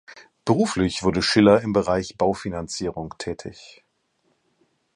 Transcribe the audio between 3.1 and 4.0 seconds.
tätig.